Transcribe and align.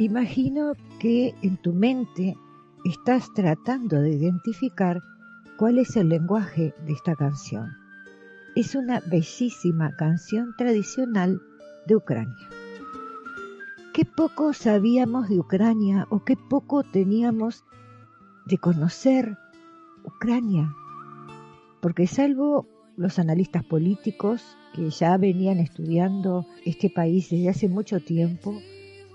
Imagino 0.00 0.72
que 0.98 1.34
en 1.42 1.58
tu 1.58 1.74
mente 1.74 2.34
estás 2.86 3.34
tratando 3.34 4.00
de 4.00 4.14
identificar 4.14 5.02
cuál 5.58 5.76
es 5.76 5.94
el 5.94 6.08
lenguaje 6.08 6.72
de 6.86 6.94
esta 6.94 7.14
canción. 7.14 7.76
Es 8.56 8.74
una 8.74 9.02
bellísima 9.10 9.94
canción 9.96 10.54
tradicional 10.56 11.42
de 11.86 11.96
Ucrania. 11.96 12.48
Qué 13.92 14.06
poco 14.06 14.54
sabíamos 14.54 15.28
de 15.28 15.38
Ucrania 15.38 16.06
o 16.08 16.24
qué 16.24 16.34
poco 16.48 16.82
teníamos 16.82 17.66
de 18.46 18.56
conocer 18.56 19.36
Ucrania. 20.02 20.74
Porque 21.82 22.06
salvo 22.06 22.66
los 22.96 23.18
analistas 23.18 23.64
políticos 23.64 24.56
que 24.72 24.88
ya 24.88 25.18
venían 25.18 25.58
estudiando 25.58 26.46
este 26.64 26.88
país 26.88 27.28
desde 27.28 27.50
hace 27.50 27.68
mucho 27.68 28.00
tiempo, 28.00 28.54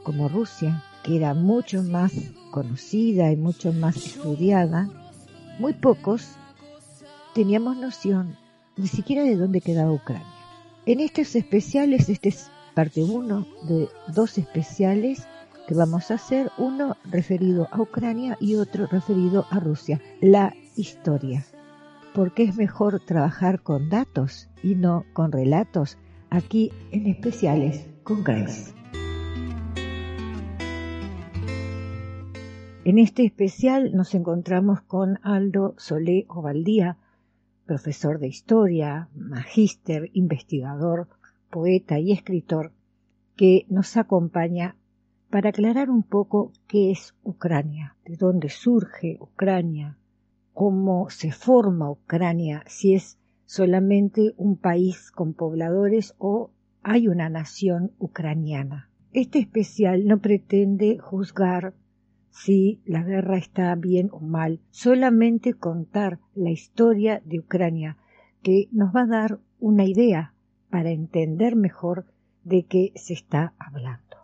como 0.06 0.30
Rusia, 0.30 0.82
que 1.04 1.18
era 1.18 1.34
mucho 1.34 1.84
más 1.84 2.14
conocida 2.52 3.32
y 3.32 3.36
mucho 3.36 3.74
más 3.74 3.98
estudiada, 3.98 4.88
muy 5.60 5.74
pocos 5.74 6.36
teníamos 7.34 7.76
noción 7.76 8.38
ni 8.78 8.88
siquiera 8.88 9.24
de 9.24 9.36
dónde 9.36 9.60
quedaba 9.60 9.92
Ucrania. 9.92 10.26
En 10.86 11.00
estos 11.00 11.36
especiales, 11.36 12.08
este 12.08 12.30
es 12.30 12.52
parte 12.76 13.04
uno 13.04 13.48
de 13.68 13.90
dos 14.14 14.38
especiales 14.38 15.28
que 15.68 15.74
vamos 15.74 16.12
a 16.12 16.16
hacer, 16.16 16.52
uno 16.58 16.96
referido 17.06 17.68
a 17.72 17.82
Ucrania 17.82 18.38
y 18.40 18.56
otro 18.56 18.86
referido 18.86 19.48
a 19.50 19.60
Rusia, 19.60 20.00
la 20.22 20.54
historia. 20.76 21.44
Porque 22.14 22.44
es 22.44 22.56
mejor 22.56 23.00
trabajar 23.00 23.62
con 23.64 23.90
datos 23.90 24.48
y 24.62 24.76
no 24.76 25.04
con 25.14 25.32
relatos 25.32 25.98
aquí 26.30 26.72
en 26.92 27.08
especiales 27.08 27.88
con 28.04 28.24
Grace. 28.24 28.85
En 32.86 33.00
este 33.00 33.26
especial 33.26 33.96
nos 33.96 34.14
encontramos 34.14 34.80
con 34.80 35.18
Aldo 35.24 35.74
Solé 35.76 36.28
Ovaldía, 36.30 37.00
profesor 37.66 38.20
de 38.20 38.28
historia, 38.28 39.10
magíster, 39.16 40.12
investigador, 40.14 41.08
poeta 41.50 41.98
y 41.98 42.12
escritor, 42.12 42.74
que 43.36 43.66
nos 43.70 43.98
acompaña 43.98 44.76
para 45.32 45.50
aclarar 45.50 45.90
un 45.90 46.04
poco 46.04 46.54
qué 46.68 46.92
es 46.92 47.16
Ucrania, 47.24 47.96
de 48.06 48.18
dónde 48.18 48.50
surge 48.50 49.18
Ucrania, 49.20 49.98
cómo 50.54 51.10
se 51.10 51.32
forma 51.32 51.90
Ucrania, 51.90 52.64
si 52.68 52.94
es 52.94 53.18
solamente 53.46 54.36
un 54.38 54.58
país 54.58 55.10
con 55.10 55.34
pobladores 55.34 56.14
o 56.20 56.52
hay 56.84 57.08
una 57.08 57.30
nación 57.30 57.94
ucraniana. 57.98 58.92
Este 59.12 59.40
especial 59.40 60.06
no 60.06 60.20
pretende 60.20 61.00
juzgar 61.00 61.74
si 62.36 62.82
la 62.86 63.02
guerra 63.02 63.38
está 63.38 63.74
bien 63.76 64.10
o 64.12 64.20
mal, 64.20 64.60
solamente 64.70 65.54
contar 65.54 66.20
la 66.36 66.52
historia 66.52 67.22
de 67.24 67.40
Ucrania, 67.40 67.98
que 68.44 68.68
nos 68.72 68.94
va 68.94 69.04
a 69.04 69.08
dar 69.08 69.40
una 69.60 69.86
idea 69.86 70.34
para 70.70 70.92
entender 70.92 71.56
mejor 71.56 72.06
de 72.44 72.66
qué 72.66 72.92
se 72.96 73.14
está 73.14 73.54
hablando. 73.58 74.18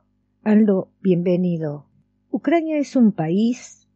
Aldo, 0.44 0.92
bienvenido. 1.02 1.86
¿Ucrania 2.30 2.78
es 2.80 2.98
un 2.98 3.14
país? 3.14 3.88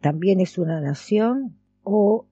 ¿También 0.00 0.40
es 0.40 0.58
una 0.58 0.80
nación? 0.80 1.56
¿O 1.82 2.26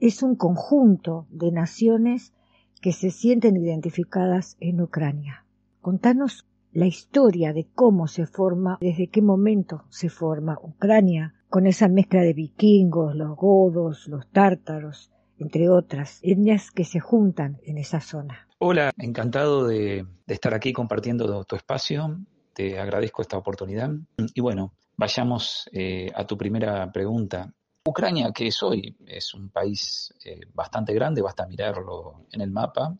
es 0.00 0.24
un 0.24 0.34
conjunto 0.34 1.28
de 1.30 1.52
naciones 1.52 2.34
que 2.82 2.92
se 2.92 3.10
sienten 3.10 3.56
identificadas 3.56 4.56
en 4.58 4.80
Ucrania? 4.80 5.44
Contanos 5.80 6.44
la 6.76 6.84
historia 6.84 7.54
de 7.54 7.66
cómo 7.74 8.06
se 8.06 8.26
forma, 8.26 8.76
desde 8.82 9.08
qué 9.08 9.22
momento 9.22 9.84
se 9.88 10.10
forma 10.10 10.58
Ucrania, 10.62 11.34
con 11.48 11.66
esa 11.66 11.88
mezcla 11.88 12.20
de 12.20 12.34
vikingos, 12.34 13.16
los 13.16 13.34
godos, 13.34 14.06
los 14.08 14.30
tártaros, 14.30 15.10
entre 15.38 15.70
otras 15.70 16.20
etnias 16.22 16.70
que 16.70 16.84
se 16.84 17.00
juntan 17.00 17.58
en 17.64 17.78
esa 17.78 18.00
zona. 18.00 18.46
Hola, 18.58 18.92
encantado 18.98 19.66
de, 19.66 20.06
estar 20.26 20.52
aquí 20.52 20.74
compartiendo 20.74 21.44
tu 21.44 21.56
espacio. 21.56 22.18
Te 22.52 22.78
agradezco 22.78 23.22
esta 23.22 23.38
oportunidad. 23.38 23.90
Y 24.34 24.42
bueno, 24.42 24.74
vayamos 24.98 25.70
eh, 25.72 26.12
a 26.14 26.26
tu 26.26 26.36
primera 26.36 26.92
pregunta. 26.92 27.50
Ucrania, 27.86 28.32
que 28.34 28.48
es 28.48 28.62
hoy, 28.62 28.94
es 29.06 29.32
un 29.32 29.48
país 29.48 30.12
eh, 30.22 30.40
bastante 30.52 30.92
grande, 30.92 31.22
basta 31.22 31.46
mirarlo 31.46 32.26
en 32.32 32.42
el 32.42 32.50
mapa 32.50 32.98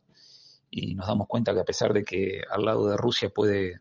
y 0.71 0.94
nos 0.94 1.06
damos 1.06 1.28
cuenta 1.28 1.54
que 1.54 1.60
a 1.60 1.65
pesar 1.65 1.93
de 1.93 2.04
que 2.04 2.43
al 2.50 2.65
lado 2.65 2.88
de 2.88 2.97
Rusia 2.97 3.31
puede, 3.31 3.81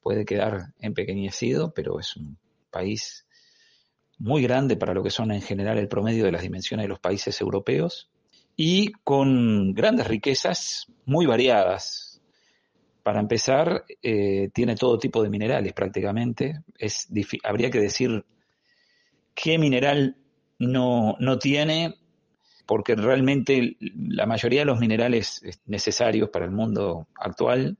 puede 0.00 0.24
quedar 0.24 0.74
empequeñecido, 0.78 1.72
pero 1.74 2.00
es 2.00 2.16
un 2.16 2.38
país 2.70 3.26
muy 4.18 4.42
grande 4.42 4.76
para 4.76 4.94
lo 4.94 5.02
que 5.02 5.10
son 5.10 5.32
en 5.32 5.42
general 5.42 5.78
el 5.78 5.88
promedio 5.88 6.24
de 6.24 6.32
las 6.32 6.42
dimensiones 6.42 6.84
de 6.84 6.88
los 6.88 7.00
países 7.00 7.40
europeos 7.40 8.08
y 8.56 8.92
con 9.04 9.74
grandes 9.74 10.06
riquezas 10.06 10.86
muy 11.04 11.26
variadas. 11.26 12.20
Para 13.02 13.18
empezar, 13.18 13.84
eh, 14.02 14.50
tiene 14.54 14.76
todo 14.76 14.98
tipo 14.98 15.22
de 15.22 15.30
minerales 15.30 15.72
prácticamente. 15.72 16.62
Habría 17.42 17.70
que 17.70 17.80
decir 17.80 18.24
qué 19.34 19.58
mineral 19.58 20.16
no, 20.58 21.16
no 21.18 21.38
tiene, 21.38 21.96
porque 22.66 22.94
realmente 22.94 23.76
la 23.80 24.26
mayoría 24.26 24.60
de 24.60 24.66
los 24.66 24.80
minerales 24.80 25.42
necesarios 25.66 26.30
para 26.30 26.44
el 26.44 26.50
mundo 26.50 27.08
actual 27.14 27.76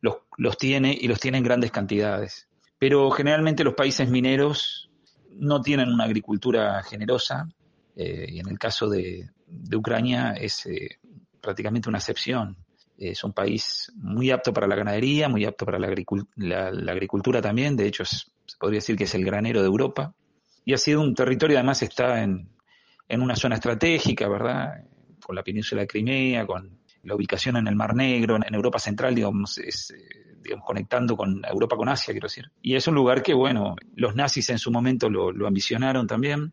los, 0.00 0.16
los 0.36 0.58
tiene 0.58 0.96
y 0.98 1.08
los 1.08 1.20
tiene 1.20 1.38
en 1.38 1.44
grandes 1.44 1.70
cantidades. 1.70 2.48
Pero 2.78 3.10
generalmente 3.10 3.64
los 3.64 3.74
países 3.74 4.08
mineros 4.08 4.90
no 5.30 5.60
tienen 5.60 5.88
una 5.88 6.04
agricultura 6.04 6.82
generosa, 6.82 7.48
eh, 7.96 8.26
y 8.28 8.40
en 8.40 8.48
el 8.48 8.58
caso 8.58 8.88
de, 8.88 9.30
de 9.46 9.76
Ucrania 9.76 10.32
es 10.32 10.66
eh, 10.66 10.98
prácticamente 11.40 11.88
una 11.88 11.98
excepción. 11.98 12.56
Es 12.96 13.24
un 13.24 13.32
país 13.32 13.92
muy 13.96 14.30
apto 14.30 14.52
para 14.52 14.66
la 14.66 14.76
ganadería, 14.76 15.28
muy 15.28 15.44
apto 15.44 15.66
para 15.66 15.78
la, 15.78 16.70
la 16.70 16.92
agricultura 16.92 17.42
también, 17.42 17.76
de 17.76 17.86
hecho 17.86 18.04
es, 18.04 18.30
se 18.46 18.56
podría 18.58 18.78
decir 18.78 18.96
que 18.96 19.04
es 19.04 19.14
el 19.14 19.24
granero 19.24 19.60
de 19.60 19.66
Europa. 19.66 20.14
Y 20.64 20.72
ha 20.72 20.78
sido 20.78 21.00
un 21.00 21.14
territorio, 21.14 21.58
además 21.58 21.82
está 21.82 22.22
en, 22.22 22.48
en 23.08 23.22
una 23.22 23.36
zona 23.36 23.56
estratégica, 23.56 24.28
¿verdad? 24.28 24.84
Con 25.24 25.36
la 25.36 25.42
península 25.42 25.82
de 25.82 25.86
Crimea, 25.86 26.46
con 26.46 26.78
la 27.02 27.14
ubicación 27.14 27.56
en 27.56 27.66
el 27.66 27.76
Mar 27.76 27.94
Negro, 27.94 28.36
en 28.36 28.54
Europa 28.54 28.78
Central, 28.78 29.12
eh, 29.12 29.16
digamos, 29.16 29.58
conectando 30.64 31.16
con 31.16 31.42
Europa 31.44 31.76
con 31.76 31.88
Asia, 31.88 32.12
quiero 32.12 32.26
decir. 32.26 32.50
Y 32.62 32.74
es 32.74 32.86
un 32.86 32.94
lugar 32.94 33.22
que, 33.22 33.34
bueno, 33.34 33.76
los 33.94 34.14
nazis 34.14 34.50
en 34.50 34.58
su 34.58 34.70
momento 34.70 35.08
lo, 35.08 35.32
lo 35.32 35.46
ambicionaron 35.46 36.06
también. 36.06 36.52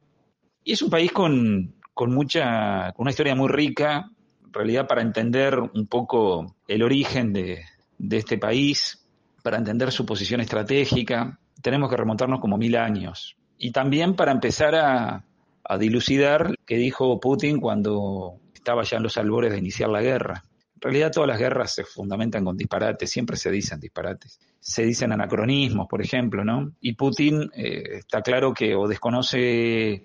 Y 0.63 0.73
es 0.73 0.81
un 0.81 0.89
país 0.89 1.11
con, 1.11 1.75
con 1.93 2.13
mucha, 2.13 2.91
con 2.93 3.03
una 3.03 3.11
historia 3.11 3.35
muy 3.35 3.49
rica, 3.49 4.09
en 4.45 4.53
realidad 4.53 4.87
para 4.87 5.01
entender 5.01 5.57
un 5.59 5.87
poco 5.87 6.55
el 6.67 6.83
origen 6.83 7.33
de, 7.33 7.63
de 7.97 8.17
este 8.17 8.37
país, 8.37 9.05
para 9.43 9.57
entender 9.57 9.91
su 9.91 10.05
posición 10.05 10.41
estratégica, 10.41 11.39
tenemos 11.61 11.89
que 11.89 11.97
remontarnos 11.97 12.39
como 12.39 12.57
mil 12.57 12.75
años. 12.75 13.37
Y 13.57 13.71
también 13.71 14.15
para 14.15 14.31
empezar 14.31 14.75
a, 14.75 15.23
a 15.71 15.77
dilucidar 15.77 16.53
qué 16.65 16.75
dijo 16.75 17.17
Putin 17.21 17.61
cuando 17.61 18.41
estaba 18.53 18.83
ya 18.83 18.97
en 18.97 19.03
los 19.03 19.17
albores 19.17 19.53
de 19.53 19.59
iniciar 19.59 19.87
la 19.89 20.01
guerra. 20.01 20.43
En 20.75 20.81
realidad 20.81 21.13
todas 21.13 21.29
las 21.29 21.39
guerras 21.39 21.73
se 21.73 21.85
fundamentan 21.85 22.43
con 22.43 22.57
disparates, 22.57 23.09
siempre 23.09 23.37
se 23.37 23.49
dicen 23.49 23.79
disparates. 23.79 24.37
Se 24.59 24.83
dicen 24.83 25.13
anacronismos, 25.13 25.87
por 25.87 26.01
ejemplo, 26.01 26.43
¿no? 26.43 26.73
Y 26.81 26.95
Putin 26.95 27.49
eh, 27.55 27.99
está 27.99 28.21
claro 28.21 28.53
que 28.53 28.75
o 28.75 28.85
desconoce 28.85 30.03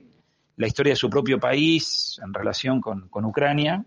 la 0.54 0.68
historia 0.68 0.92
de 0.92 0.96
su 0.96 1.10
propio 1.10 1.40
país 1.40 2.20
en 2.24 2.32
relación 2.32 2.80
con, 2.80 3.08
con 3.08 3.24
Ucrania, 3.24 3.84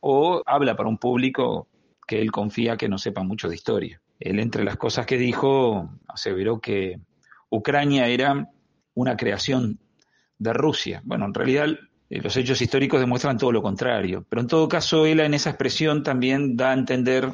o 0.00 0.42
habla 0.46 0.74
para 0.74 0.88
un 0.88 0.96
público 0.96 1.68
que 2.06 2.18
él 2.22 2.32
confía 2.32 2.78
que 2.78 2.88
no 2.88 2.96
sepa 2.96 3.22
mucho 3.22 3.50
de 3.50 3.56
historia. 3.56 4.00
Él, 4.18 4.40
entre 4.40 4.64
las 4.64 4.78
cosas 4.78 5.04
que 5.04 5.18
dijo, 5.18 5.90
aseveró 6.08 6.62
que 6.62 6.98
Ucrania 7.50 8.06
era 8.06 8.48
una 8.94 9.18
creación 9.18 9.80
de 10.38 10.52
Rusia. 10.52 11.00
Bueno, 11.04 11.26
en 11.26 11.34
realidad 11.34 11.68
eh, 12.10 12.20
los 12.20 12.36
hechos 12.36 12.60
históricos 12.60 13.00
demuestran 13.00 13.38
todo 13.38 13.52
lo 13.52 13.62
contrario, 13.62 14.24
pero 14.28 14.42
en 14.42 14.48
todo 14.48 14.68
caso 14.68 15.06
él 15.06 15.20
en 15.20 15.34
esa 15.34 15.50
expresión 15.50 16.02
también 16.02 16.56
da 16.56 16.70
a 16.70 16.74
entender 16.74 17.30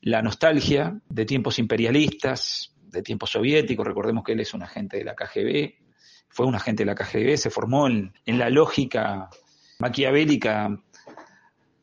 la 0.00 0.22
nostalgia 0.22 1.00
de 1.08 1.24
tiempos 1.24 1.58
imperialistas, 1.58 2.74
de 2.90 3.02
tiempos 3.02 3.30
soviéticos, 3.30 3.86
recordemos 3.86 4.24
que 4.24 4.32
él 4.32 4.40
es 4.40 4.54
un 4.54 4.62
agente 4.62 4.98
de 4.98 5.04
la 5.04 5.14
KGB, 5.14 5.74
fue 6.28 6.46
un 6.46 6.54
agente 6.54 6.84
de 6.84 6.86
la 6.86 6.94
KGB, 6.94 7.36
se 7.36 7.50
formó 7.50 7.88
en, 7.88 8.12
en 8.24 8.38
la 8.38 8.50
lógica 8.50 9.28
maquiavélica 9.78 10.78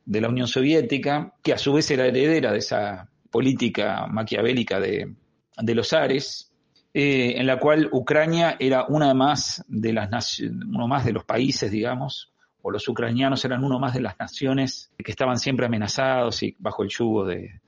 de 0.06 0.22
la 0.22 0.30
Unión 0.30 0.48
Soviética, 0.48 1.34
que 1.42 1.54
a 1.54 1.58
su 1.58 1.74
vez 1.74 1.90
era 1.92 2.06
heredera 2.06 2.52
de 2.52 2.60
esa 2.60 3.10
política 3.32 4.06
maquiavélica 4.08 4.80
de, 4.80 5.16
de 5.58 5.76
los 5.76 5.94
Ares, 5.94 6.53
eh, 6.94 7.34
en 7.38 7.48
la 7.48 7.60
cual 7.60 7.90
Ucrania 7.92 8.56
era 8.60 8.86
una 8.88 9.14
más 9.14 9.64
de 9.68 9.94
las 9.94 10.40
uno 10.40 10.88
más 10.88 11.06
de 11.06 11.14
los 11.14 11.26
países, 11.26 11.72
digamos, 11.72 12.32
o 12.62 12.72
los 12.72 12.88
ucranianos 12.88 13.44
eran 13.46 13.64
uno 13.64 13.80
más 13.80 13.94
de 13.94 14.02
las 14.02 14.18
naciones 14.18 14.92
que 14.98 15.12
estaban 15.12 15.38
siempre 15.38 15.66
amenazados 15.66 16.44
y 16.44 16.56
bajo 16.60 16.84
el 16.84 16.90
yugo 16.90 17.26
de, 17.26 17.62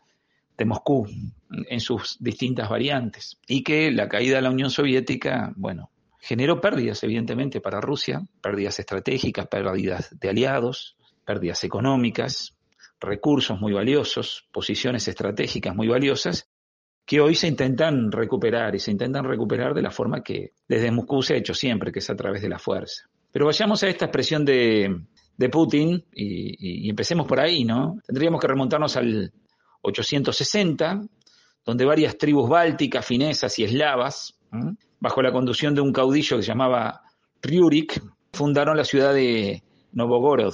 de 0.57 0.65
Moscú 0.65 1.07
en 1.49 1.79
sus 1.79 2.17
distintas 2.19 2.69
variantes. 2.69 3.37
Y 3.47 3.63
que 3.63 3.91
la 3.91 4.07
caída 4.07 4.37
de 4.37 4.41
la 4.43 4.51
Unión 4.51 4.69
Soviética, 4.69 5.51
bueno, 5.55 5.91
generó 6.19 6.61
pérdidas, 6.61 7.03
evidentemente, 7.03 7.61
para 7.61 7.81
Rusia, 7.81 8.21
pérdidas 8.41 8.79
estratégicas, 8.79 9.47
pérdidas 9.47 10.17
de 10.17 10.29
aliados, 10.29 10.95
pérdidas 11.25 11.63
económicas, 11.63 12.55
recursos 12.99 13.59
muy 13.59 13.73
valiosos, 13.73 14.47
posiciones 14.51 15.07
estratégicas 15.07 15.75
muy 15.75 15.87
valiosas, 15.87 16.49
que 17.05 17.21
hoy 17.21 17.35
se 17.35 17.47
intentan 17.47 18.11
recuperar 18.11 18.75
y 18.75 18.79
se 18.79 18.91
intentan 18.91 19.25
recuperar 19.25 19.73
de 19.73 19.81
la 19.81 19.91
forma 19.91 20.23
que 20.23 20.53
desde 20.67 20.91
Moscú 20.91 21.21
se 21.21 21.35
ha 21.35 21.37
hecho 21.37 21.53
siempre, 21.53 21.91
que 21.91 21.99
es 21.99 22.09
a 22.09 22.15
través 22.15 22.41
de 22.41 22.49
la 22.49 22.57
fuerza. 22.57 23.03
Pero 23.31 23.45
vayamos 23.45 23.83
a 23.83 23.87
esta 23.87 24.05
expresión 24.05 24.43
de, 24.43 25.01
de 25.37 25.49
Putin 25.49 26.03
y, 26.13 26.89
empecemos 26.89 27.27
por 27.27 27.39
ahí, 27.39 27.63
¿no? 27.63 27.97
Tendríamos 28.05 28.39
que 28.41 28.47
remontarnos 28.47 28.95
al 28.97 29.31
860, 29.81 31.01
donde 31.63 31.85
varias 31.85 32.17
tribus 32.17 32.49
bálticas, 32.49 33.05
finesas 33.05 33.57
y 33.59 33.63
eslavas, 33.63 34.35
bajo 34.99 35.21
la 35.21 35.31
conducción 35.31 35.75
de 35.75 35.81
un 35.81 35.91
caudillo 35.91 36.37
que 36.37 36.43
se 36.43 36.47
llamaba 36.47 37.01
Ryurik, 37.41 38.01
fundaron 38.33 38.77
la 38.77 38.83
ciudad 38.83 39.13
de 39.13 39.63
Novogorod. 39.91 40.53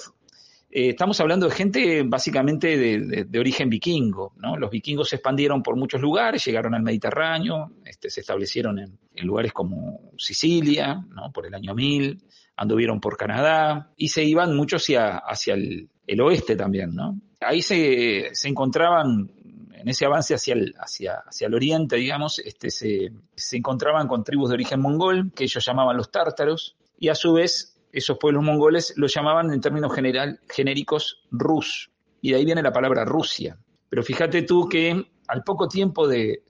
Eh, 0.74 0.92
estamos 0.92 1.20
hablando 1.20 1.50
de 1.50 1.54
gente 1.54 2.04
básicamente 2.04 2.78
de, 2.78 3.40
origen 3.40 3.70
vikingo, 3.70 4.34
¿no? 4.38 4.56
Los 4.56 4.72
vikingos 4.72 5.10
se 5.10 5.18
expandieron 5.18 5.62
por 5.62 5.76
muchos 5.76 6.00
lugares, 6.00 6.46
llegaron 6.46 6.74
al 6.74 6.82
Mediterráneo, 6.82 7.74
este, 7.84 8.10
se 8.10 8.22
establecieron 8.22 8.80
en, 8.80 8.98
lugares 9.26 9.52
como 9.52 10.12
Sicilia, 10.18 11.06
¿no? 11.10 11.30
Por 11.34 11.46
el 11.46 11.54
año 11.54 11.76
1000, 11.76 12.24
anduvieron 12.56 13.02
por 13.02 13.18
Canadá 13.18 13.92
y 13.98 14.08
se 14.08 14.24
iban 14.24 14.56
mucho 14.56 14.78
hacia, 14.78 15.18
hacia 15.18 15.56
el, 15.56 15.90
el 16.08 16.22
oeste 16.22 16.56
también, 16.56 16.96
¿no? 16.96 17.20
Ahí 17.42 17.62
se, 17.62 18.30
se 18.32 18.48
encontraban, 18.48 19.30
en 19.74 19.90
ese 19.90 20.06
avance 20.06 20.34
hacia 20.34 20.54
el, 20.54 20.74
hacia, 20.80 21.16
hacia 21.28 21.48
el 21.48 21.54
oriente, 21.54 21.98
digamos, 21.98 22.40
este, 22.40 22.70
se, 22.70 23.12
se 23.36 23.58
encontraban 23.58 24.08
con 24.08 24.24
tribus 24.24 24.48
de 24.50 24.54
origen 24.54 24.80
mongol, 24.80 25.34
que 25.36 25.44
ellos 25.44 25.66
llamaban 25.66 25.98
los 25.98 26.10
tártaros, 26.12 26.78
y 26.98 27.10
a 27.10 27.16
su 27.16 27.34
vez 27.34 27.71
esos 27.94 28.18
pueblos 28.18 28.44
mongoles 28.44 28.94
los 28.98 29.14
llamaban 29.14 29.52
en 29.52 29.62
términos 29.62 29.94
general, 29.94 30.40
genéricos 30.50 31.24
Rus, 31.32 31.90
y 32.22 32.32
de 32.32 32.38
ahí 32.38 32.46
viene 32.46 32.62
la 32.62 32.72
palabra 32.72 33.06
Rusia. 33.06 33.58
Pero 33.90 34.04
fíjate 34.04 34.44
tú 34.44 34.70
que 34.70 35.06
al 35.28 35.44
poco 35.44 35.68
tiempo 35.68 36.08
de, 36.08 36.44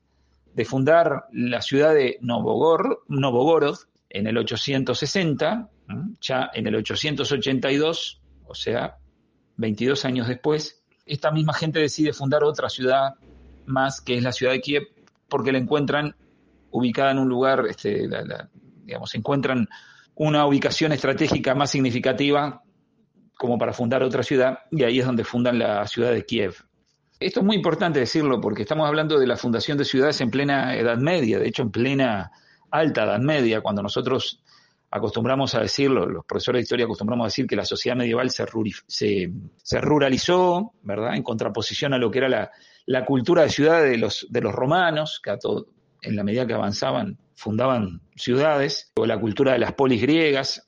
fundar 0.65 1.25
la 1.31 1.61
ciudad 1.61 1.93
de 1.93 2.17
Novogor, 2.21 3.03
Novogorod, 3.07 3.77
en 4.09 4.27
el 4.27 4.37
860, 4.37 5.69
¿m? 5.89 6.15
ya 6.21 6.49
en 6.53 6.67
el 6.67 6.75
882, 6.75 8.21
o 8.45 8.53
sea, 8.55 8.97
22 9.57 10.05
años 10.05 10.27
después, 10.27 10.83
esta 11.05 11.31
misma 11.31 11.53
gente 11.53 11.79
decide 11.79 12.13
fundar 12.13 12.43
otra 12.43 12.69
ciudad 12.69 13.15
más, 13.65 14.01
que 14.01 14.15
es 14.17 14.23
la 14.23 14.31
ciudad 14.31 14.51
de 14.53 14.61
Kiev, 14.61 14.83
porque 15.29 15.51
la 15.51 15.57
encuentran 15.57 16.15
ubicada 16.71 17.11
en 17.11 17.19
un 17.19 17.29
lugar, 17.29 17.65
este, 17.69 18.07
la- 18.07 18.23
la- 18.23 18.49
digamos, 18.83 19.15
encuentran 19.15 19.67
una 20.15 20.45
ubicación 20.45 20.91
estratégica 20.91 21.55
más 21.55 21.71
significativa 21.71 22.63
como 23.37 23.57
para 23.57 23.73
fundar 23.73 24.03
otra 24.03 24.21
ciudad, 24.21 24.59
y 24.69 24.83
ahí 24.83 24.99
es 24.99 25.05
donde 25.05 25.23
fundan 25.23 25.57
la 25.57 25.87
ciudad 25.87 26.11
de 26.11 26.25
Kiev. 26.25 26.55
Esto 27.19 27.39
es 27.39 27.45
muy 27.45 27.55
importante 27.55 27.99
decirlo 27.99 28.39
porque 28.39 28.63
estamos 28.63 28.87
hablando 28.87 29.19
de 29.19 29.25
la 29.25 29.35
fundación 29.35 29.77
de 29.77 29.85
ciudades 29.85 30.21
en 30.21 30.29
plena 30.29 30.75
Edad 30.75 30.97
Media, 30.97 31.39
de 31.39 31.47
hecho 31.47 31.63
en 31.63 31.71
plena 31.71 32.31
alta 32.69 33.03
Edad 33.03 33.19
Media, 33.19 33.61
cuando 33.61 33.81
nosotros 33.81 34.43
acostumbramos 34.91 35.55
a 35.55 35.61
decirlo, 35.61 36.05
los 36.05 36.25
profesores 36.25 36.59
de 36.59 36.63
historia 36.63 36.85
acostumbramos 36.85 37.25
a 37.25 37.27
decir 37.27 37.47
que 37.47 37.55
la 37.55 37.65
sociedad 37.65 37.95
medieval 37.95 38.29
se, 38.29 39.31
ruralizó, 39.81 40.73
¿verdad? 40.83 41.15
En 41.15 41.23
contraposición 41.23 41.93
a 41.93 41.97
lo 41.97 42.11
que 42.11 42.19
era 42.19 42.29
la, 42.29 42.51
la 42.85 43.05
cultura 43.05 43.43
de 43.43 43.49
ciudad 43.49 43.81
de 43.81 43.97
los, 43.97 44.27
de 44.29 44.41
los 44.41 44.53
romanos, 44.53 45.21
que 45.23 45.31
a 45.31 45.37
todo, 45.37 45.67
en 46.01 46.15
la 46.15 46.23
medida 46.23 46.45
que 46.45 46.53
avanzaban 46.53 47.17
fundaban 47.41 48.01
ciudades, 48.15 48.91
o 48.95 49.05
la 49.07 49.19
cultura 49.19 49.53
de 49.53 49.59
las 49.59 49.73
polis 49.73 50.01
griegas. 50.01 50.67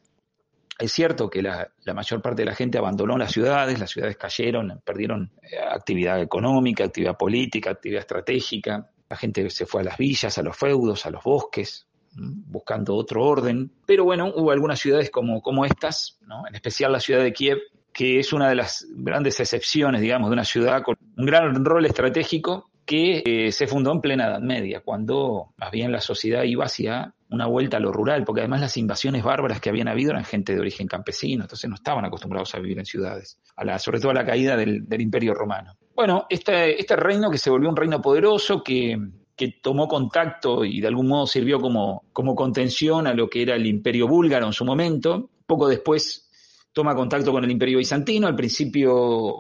Es 0.80 0.92
cierto 0.92 1.30
que 1.30 1.44
la, 1.44 1.72
mayor 1.94 2.22
parte 2.22 2.42
de 2.42 2.48
la 2.48 2.56
gente 2.56 2.80
abandonó 2.80 3.16
las 3.16 3.32
ciudades, 3.32 3.80
las 3.80 3.92
ciudades 3.92 4.18
cayeron, 4.18 4.82
perdieron 4.84 5.32
eh, 5.44 5.60
actividad 5.60 6.20
económica, 6.20 6.84
actividad 6.84 7.16
política, 7.16 7.70
actividad 7.70 8.02
estratégica. 8.02 8.90
La 9.08 9.16
gente 9.16 9.48
se 9.52 9.68
fue 9.68 9.82
a 9.82 9.84
las 9.84 9.98
villas, 9.98 10.36
a 10.40 10.42
los 10.42 10.58
feudos, 10.58 11.06
a 11.06 11.12
los 11.12 11.24
bosques, 11.24 11.86
buscando 12.16 12.96
otro 12.96 13.24
orden. 13.24 13.72
Pero 13.86 14.06
bueno, 14.06 14.34
hubo 14.36 14.50
algunas 14.50 14.80
ciudades 14.80 15.12
como, 15.12 15.44
como 15.44 15.66
estas, 15.66 16.18
¿no? 16.22 16.48
en 16.48 16.56
especial 16.56 16.92
la 16.92 17.00
ciudad 17.00 17.22
de 17.22 17.34
Kiev, 17.34 17.60
que 17.94 18.20
es 18.20 18.34
una 18.34 18.50
de 18.50 18.56
las 18.56 18.88
grandes 18.96 19.40
excepciones, 19.40 20.02
digamos, 20.02 20.32
de 20.32 20.34
una 20.34 20.46
ciudad 20.46 20.82
con 20.82 20.98
un 21.18 21.26
gran 21.28 21.64
rol 21.64 21.86
estratégico 21.86 22.72
que 22.86 23.24
eh, 23.26 23.52
se 23.52 23.68
fundó 23.68 23.92
en 23.92 24.02
plena 24.02 24.28
Edad 24.28 24.42
Media, 24.42 24.82
cuando 24.82 25.54
más 25.58 25.72
bien 25.72 25.92
la 25.92 26.02
sociedad 26.02 26.44
iba 26.44 26.66
hacia 26.66 27.14
una 27.30 27.48
vuelta 27.48 27.78
a 27.78 27.80
lo 27.80 27.92
rural, 27.92 28.24
porque 28.26 28.42
además 28.42 28.62
las 28.62 28.78
invasiones 28.78 29.24
bárbaras 29.24 29.60
que 29.60 29.70
habían 29.70 29.88
habido 29.88 30.12
eran 30.12 30.26
gente 30.26 30.54
de 30.54 30.60
origen 30.60 30.88
campesino, 30.88 31.44
entonces 31.44 31.70
no 31.70 31.76
estaban 31.76 32.06
acostumbrados 32.06 32.54
a 32.54 32.60
vivir 32.60 32.78
en 32.80 32.86
ciudades, 32.86 33.40
a 33.56 33.64
la, 33.64 33.80
sobre 33.80 34.00
todo 34.00 34.12
a 34.12 34.16
la 34.16 34.26
caída 34.26 34.56
del, 34.56 34.88
del 34.88 35.02
Imperio 35.02 35.34
Romano. 35.34 35.76
Bueno, 35.96 36.26
este, 36.30 36.80
este 36.80 36.96
reino 36.96 37.32
que 37.32 37.38
se 37.38 37.50
volvió 37.50 37.70
un 37.70 37.76
reino 37.76 38.02
poderoso, 38.02 38.64
que, 38.64 38.98
que 39.36 39.60
tomó 39.62 39.88
contacto 39.88 40.64
y 40.64 40.80
de 40.80 40.88
algún 40.88 41.08
modo 41.08 41.26
sirvió 41.26 41.60
como, 41.60 42.04
como 42.14 42.36
contención 42.36 43.08
a 43.08 43.14
lo 43.14 43.30
que 43.30 43.42
era 43.42 43.56
el 43.56 43.66
Imperio 43.66 44.08
Búlgaro 44.08 44.46
en 44.46 44.54
su 44.54 44.66
momento, 44.66 45.30
poco 45.48 45.68
después 45.68 46.30
toma 46.74 46.96
contacto 46.96 47.32
con 47.32 47.44
el 47.44 47.52
Imperio 47.52 47.78
Bizantino, 47.78 48.28
al 48.28 48.36
principio 48.36 49.40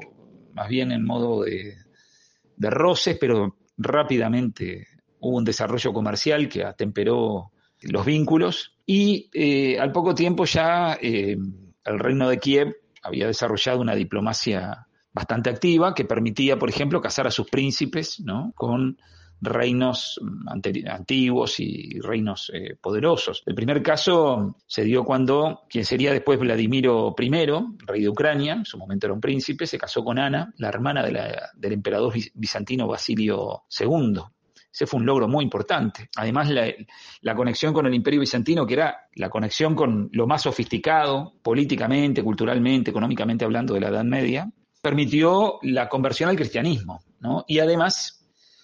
más 0.54 0.70
bien 0.70 0.92
en 0.92 1.04
modo 1.04 1.44
de, 1.44 1.76
de 2.56 2.70
roces, 2.70 3.18
pero 3.20 3.58
rápidamente 3.78 4.88
hubo 5.20 5.38
un 5.38 5.44
desarrollo 5.44 5.94
comercial 5.94 6.50
que 6.50 6.64
atemperó 6.64 7.52
los 7.82 8.06
vínculos 8.06 8.78
y 8.86 9.30
eh, 9.34 9.80
al 9.80 9.92
poco 9.92 10.14
tiempo 10.16 10.46
ya 10.46 10.98
eh, 11.02 11.38
el 11.86 12.00
reino 12.00 12.30
de 12.30 12.40
Kiev 12.40 12.76
había 13.02 13.28
desarrollado 13.28 13.82
una 13.82 13.96
diplomacia 13.96 14.88
bastante 15.12 15.50
activa 15.50 15.94
que 15.94 16.06
permitía, 16.06 16.58
por 16.58 16.70
ejemplo, 16.70 17.02
casar 17.02 17.28
a 17.28 17.32
sus 17.32 17.50
príncipes 17.50 18.20
¿no? 18.20 18.52
con 18.56 18.98
reinos 19.44 20.20
antiguos 20.88 21.60
y 21.60 22.00
reinos 22.00 22.52
eh, 22.54 22.76
poderosos. 22.82 23.44
El 23.46 23.56
primer 23.56 23.82
caso 23.84 24.58
se 24.66 24.84
dio 24.84 25.04
cuando 25.04 25.62
quien 25.70 25.86
sería 25.86 26.12
después 26.12 26.40
Vladimiro 26.40 27.14
I, 27.20 27.30
rey 27.86 28.02
de 28.02 28.10
Ucrania, 28.10 28.54
en 28.54 28.66
su 28.66 28.78
momento 28.78 29.08
era 29.08 29.14
un 29.14 29.22
príncipe, 29.22 29.68
se 29.68 29.78
casó 29.78 30.04
con 30.04 30.20
Ana, 30.20 30.54
la 30.58 30.70
hermana 30.70 31.04
de 31.04 31.12
la- 31.12 31.50
del 31.56 31.74
emperador 31.74 32.14
biz- 32.14 32.32
bizantino 32.34 32.88
Basilio 32.88 33.64
II. 33.80 34.22
Ese 34.72 34.88
fue 34.88 35.00
un 35.00 35.06
logro 35.06 35.28
muy 35.28 35.44
importante. 35.44 36.10
Además, 36.16 36.50
la, 36.50 36.66
la 37.22 37.36
conexión 37.36 37.74
con 37.74 37.86
el 37.86 37.94
imperio 37.94 38.20
bizantino, 38.22 38.66
que 38.66 38.74
era 38.74 39.08
la 39.16 39.30
conexión 39.30 39.76
con 39.76 40.10
lo 40.14 40.26
más 40.26 40.42
sofisticado, 40.42 41.34
políticamente, 41.44 42.24
culturalmente, 42.24 42.90
económicamente 42.90 43.46
hablando 43.46 43.76
de 43.76 43.82
la 43.82 43.90
Edad 43.90 44.04
Media, 44.04 44.50
permitió 44.82 45.60
la 45.62 45.88
conversión 45.88 46.30
al 46.30 46.36
cristianismo. 46.36 47.02
¿no? 47.20 47.46
Y 47.48 47.60
además, 47.60 48.23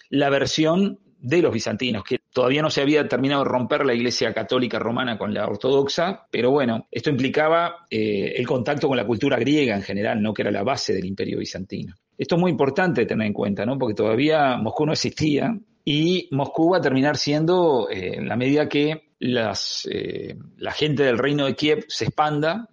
la 0.09 0.29
versión 0.29 0.99
de 1.21 1.41
los 1.41 1.53
bizantinos, 1.53 2.03
que 2.03 2.19
todavía 2.31 2.61
no 2.61 2.69
se 2.69 2.81
había 2.81 3.07
terminado 3.07 3.43
de 3.43 3.49
romper 3.49 3.85
la 3.85 3.93
Iglesia 3.93 4.33
Católica 4.33 4.79
Romana 4.79 5.17
con 5.17 5.33
la 5.33 5.45
ortodoxa, 5.45 6.27
pero 6.31 6.51
bueno, 6.51 6.87
esto 6.91 7.09
implicaba 7.09 7.85
eh, 7.89 8.33
el 8.37 8.47
contacto 8.47 8.87
con 8.87 8.95
la 8.95 9.05
cultura 9.05 9.37
griega 9.37 9.75
en 9.75 9.81
general, 9.81 10.21
¿no? 10.21 10.33
que 10.33 10.43
era 10.43 10.51
la 10.51 10.63
base 10.63 10.93
del 10.93 11.05
imperio 11.05 11.39
bizantino. 11.39 11.95
Esto 12.17 12.35
es 12.35 12.41
muy 12.41 12.51
importante 12.51 13.05
tener 13.05 13.27
en 13.27 13.33
cuenta, 13.33 13.65
¿no? 13.65 13.77
porque 13.77 13.95
todavía 13.95 14.57
Moscú 14.57 14.85
no 14.85 14.93
existía 14.93 15.57
y 15.83 16.29
Moscú 16.31 16.71
va 16.71 16.77
a 16.77 16.81
terminar 16.81 17.17
siendo, 17.17 17.89
eh, 17.89 18.15
en 18.15 18.27
la 18.27 18.37
medida 18.37 18.69
que 18.69 19.09
las, 19.19 19.87
eh, 19.91 20.37
la 20.57 20.71
gente 20.71 21.03
del 21.03 21.17
reino 21.17 21.45
de 21.45 21.55
Kiev 21.55 21.85
se 21.89 22.05
expanda, 22.05 22.69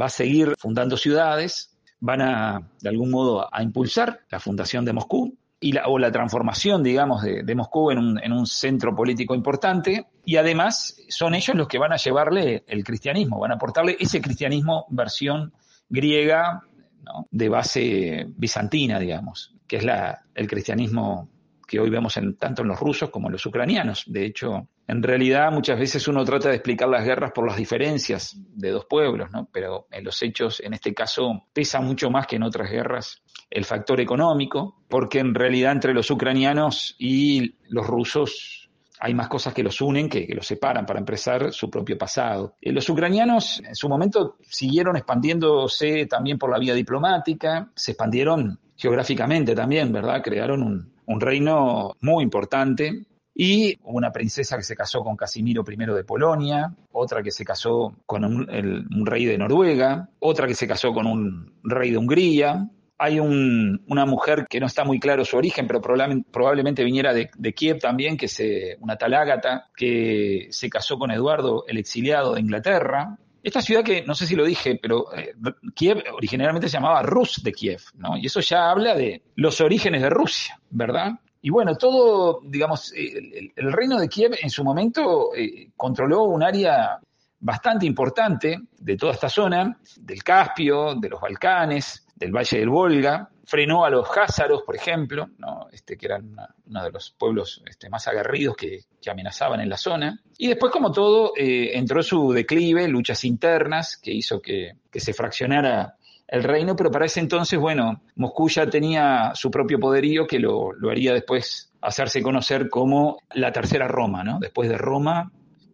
va 0.00 0.06
a 0.06 0.10
seguir 0.10 0.54
fundando 0.58 0.96
ciudades, 0.96 1.76
van 2.00 2.22
a, 2.22 2.70
de 2.80 2.88
algún 2.88 3.10
modo, 3.10 3.48
a 3.52 3.62
impulsar 3.62 4.20
la 4.30 4.40
fundación 4.40 4.84
de 4.84 4.92
Moscú, 4.92 5.36
y 5.60 5.72
la, 5.72 5.86
o 5.86 5.98
la 5.98 6.12
transformación, 6.12 6.82
digamos, 6.82 7.22
de, 7.22 7.54
Moscú 7.54 7.90
en 7.90 7.98
un, 7.98 8.22
en 8.22 8.32
un, 8.32 8.46
centro 8.46 8.94
político 8.94 9.34
importante. 9.34 10.06
Y 10.24 10.36
además 10.36 10.96
son 11.08 11.34
ellos 11.34 11.56
los 11.56 11.68
que 11.68 11.78
van 11.78 11.92
a 11.92 11.96
llevarle 11.96 12.64
el 12.66 12.84
cristianismo, 12.84 13.38
van 13.38 13.52
a 13.52 13.54
aportarle 13.54 13.96
ese 13.98 14.20
cristianismo 14.20 14.86
versión 14.90 15.52
griega 15.88 16.62
¿no? 17.02 17.26
de 17.30 17.48
base 17.48 18.26
bizantina, 18.36 18.98
digamos, 18.98 19.54
que 19.66 19.76
es 19.76 19.84
la, 19.84 20.22
el 20.34 20.46
cristianismo 20.46 21.28
que 21.66 21.80
hoy 21.80 21.90
vemos 21.90 22.16
en, 22.16 22.36
tanto 22.36 22.62
en 22.62 22.68
los 22.68 22.78
rusos 22.78 23.10
como 23.10 23.28
en 23.28 23.32
los 23.32 23.46
ucranianos. 23.46 24.04
De 24.06 24.24
hecho, 24.24 24.68
en 24.86 25.02
realidad 25.02 25.50
muchas 25.50 25.78
veces 25.78 26.06
uno 26.08 26.24
trata 26.24 26.48
de 26.48 26.56
explicar 26.56 26.88
las 26.88 27.04
guerras 27.04 27.32
por 27.32 27.46
las 27.46 27.56
diferencias 27.56 28.36
de 28.54 28.70
dos 28.70 28.86
pueblos, 28.86 29.30
¿no? 29.30 29.48
Pero 29.52 29.86
en 29.90 30.04
los 30.04 30.22
hechos, 30.22 30.60
en 30.60 30.74
este 30.74 30.92
caso, 30.92 31.46
pesa 31.52 31.80
mucho 31.80 32.10
más 32.10 32.26
que 32.26 32.36
en 32.36 32.42
otras 32.42 32.70
guerras 32.70 33.22
el 33.50 33.64
factor 33.64 34.00
económico, 34.00 34.82
porque 34.88 35.20
en 35.20 35.34
realidad 35.34 35.72
entre 35.72 35.94
los 35.94 36.10
ucranianos 36.10 36.96
y 36.98 37.56
los 37.68 37.86
rusos 37.86 38.70
hay 39.00 39.14
más 39.14 39.28
cosas 39.28 39.52
que 39.52 39.62
los 39.62 39.80
unen 39.80 40.08
que, 40.08 40.26
que 40.26 40.34
los 40.34 40.46
separan 40.46 40.86
para 40.86 40.98
empezar 40.98 41.52
su 41.52 41.68
propio 41.68 41.98
pasado. 41.98 42.54
Eh, 42.60 42.72
los 42.72 42.88
ucranianos 42.88 43.62
en 43.66 43.74
su 43.74 43.88
momento 43.88 44.36
siguieron 44.40 44.96
expandiéndose 44.96 46.06
también 46.06 46.38
por 46.38 46.50
la 46.50 46.58
vía 46.58 46.74
diplomática, 46.74 47.70
se 47.74 47.92
expandieron 47.92 48.58
geográficamente 48.76 49.54
también, 49.54 49.92
¿verdad? 49.92 50.22
Crearon 50.22 50.62
un, 50.62 50.93
un 51.06 51.20
reino 51.20 51.94
muy 52.00 52.22
importante 52.22 53.06
y 53.34 53.76
una 53.82 54.12
princesa 54.12 54.56
que 54.56 54.62
se 54.62 54.76
casó 54.76 55.02
con 55.02 55.16
Casimiro 55.16 55.64
I 55.68 55.76
de 55.76 56.04
Polonia, 56.04 56.72
otra 56.92 57.22
que 57.22 57.32
se 57.32 57.44
casó 57.44 57.96
con 58.06 58.24
un, 58.24 59.06
rey 59.06 59.24
de 59.24 59.36
Noruega, 59.36 60.08
otra 60.20 60.46
que 60.46 60.54
se 60.54 60.68
casó 60.68 60.92
con 60.92 61.06
un 61.06 61.52
rey 61.64 61.90
de 61.90 61.98
Hungría. 61.98 62.70
Hay 62.96 63.18
un, 63.18 63.84
una 63.88 64.06
mujer 64.06 64.46
que 64.48 64.60
no 64.60 64.66
está 64.66 64.84
muy 64.84 65.00
claro 65.00 65.24
su 65.24 65.36
origen, 65.36 65.66
pero 65.66 65.80
probablemente, 65.80 66.30
probablemente 66.30 66.84
viniera 66.84 67.12
de, 67.12 67.28
Kiev 67.52 67.80
también, 67.80 68.16
que 68.16 68.26
es 68.26 68.40
una 68.80 68.96
tal 68.96 69.14
Ágata, 69.14 69.68
que 69.76 70.46
se 70.50 70.70
casó 70.70 70.96
con 70.96 71.10
Eduardo, 71.10 71.64
el 71.66 71.78
exiliado 71.78 72.34
de 72.34 72.40
Inglaterra. 72.40 73.18
Esta 73.44 73.60
ciudad 73.60 73.84
que, 73.84 74.02
no 74.02 74.14
sé 74.14 74.26
si 74.26 74.34
lo 74.34 74.44
dije, 74.46 74.78
pero 74.80 75.14
eh, 75.14 75.34
Kiev 75.74 76.02
originalmente 76.14 76.66
se 76.66 76.78
llamaba 76.78 77.02
Rus 77.02 77.42
de 77.42 77.52
Kiev, 77.52 77.82
¿no? 77.94 78.16
Y 78.16 78.24
eso 78.24 78.40
ya 78.40 78.70
habla 78.70 78.94
de 78.94 79.22
los 79.36 79.60
orígenes 79.60 80.00
de 80.00 80.08
Rusia, 80.08 80.58
¿verdad? 80.70 81.12
Y 81.42 81.50
bueno, 81.50 81.76
todo, 81.76 82.40
digamos, 82.42 82.94
el, 82.94 83.52
reino 83.70 84.00
de 84.00 84.08
Kiev 84.08 84.34
en 84.40 84.48
su 84.48 84.64
momento 84.64 85.34
eh, 85.36 85.68
controló 85.76 86.22
un 86.22 86.42
área 86.42 86.98
bastante 87.38 87.84
importante 87.84 88.62
de 88.78 88.96
toda 88.96 89.12
esta 89.12 89.28
zona, 89.28 89.78
del 89.98 90.24
Caspio, 90.24 90.94
de 90.94 91.10
los 91.10 91.20
Balcanes, 91.20 92.06
del 92.16 92.32
Valle 92.32 92.58
del 92.58 92.70
Volga, 92.70 93.28
frenó 93.46 93.84
a 93.84 93.90
los 93.90 94.06
házaros, 94.16 94.62
por 94.62 94.76
ejemplo, 94.76 95.28
este, 95.72 95.96
que 95.96 96.06
eran 96.06 96.36
uno 96.66 96.84
de 96.84 96.90
los 96.90 97.10
pueblos 97.10 97.62
este, 97.68 97.88
más 97.88 98.06
aguerridos 98.08 98.56
que, 98.56 98.80
amenazaban 99.06 99.60
en 99.60 99.68
la 99.68 99.76
zona. 99.76 100.18
Y 100.38 100.48
después, 100.48 100.72
como 100.72 100.90
todo, 100.90 101.32
eh, 101.36 101.76
entró 101.76 102.02
su 102.02 102.32
declive, 102.32 102.88
luchas 102.88 103.22
internas, 103.24 103.98
que 104.02 104.12
hizo 104.12 104.40
que, 104.40 104.76
se 104.94 105.12
fraccionara 105.12 105.96
el 106.26 106.42
reino, 106.42 106.74
pero 106.74 106.90
para 106.90 107.04
ese 107.04 107.20
entonces, 107.20 107.58
bueno, 107.58 108.02
Moscú 108.16 108.48
ya 108.48 108.66
tenía 108.66 109.32
su 109.34 109.50
propio 109.50 109.78
poderío 109.78 110.26
que 110.26 110.38
lo, 110.38 110.72
lo, 110.72 110.90
haría 110.90 111.12
después 111.12 111.70
hacerse 111.82 112.22
conocer 112.22 112.70
como 112.70 113.18
la 113.34 113.52
tercera 113.52 113.86
Roma, 113.86 114.24
¿no? 114.24 114.38
Después 114.38 114.70
de 114.70 114.78
Roma 114.78 115.30